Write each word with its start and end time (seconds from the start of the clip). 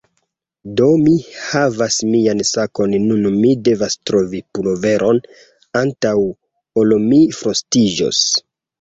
Do, 0.79 0.85
mi 1.01 1.11
havas 1.41 1.97
mian 2.13 2.41
sakon 2.53 2.97
nun 3.05 3.29
mi 3.37 3.53
devas 3.69 3.99
trovi 4.13 4.43
puloveron 4.57 5.23
antaŭ 5.85 6.19
ol 6.85 7.01
mi 7.09 7.25
frostiĝos 7.43 8.29